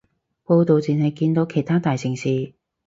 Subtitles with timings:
[0.45, 2.55] 報導淨係見到其他大城市